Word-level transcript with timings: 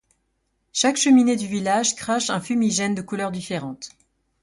Chaque 0.73 0.97
cheminée 0.97 1.35
du 1.35 1.45
village 1.45 1.93
crache 1.95 2.31
un 2.31 2.41
fumigène 2.41 2.95
de 2.95 3.03
couleur 3.03 3.29
différente. 3.31 3.89